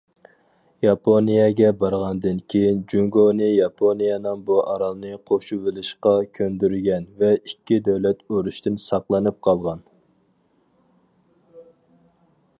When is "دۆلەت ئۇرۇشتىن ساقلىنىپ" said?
7.89-9.37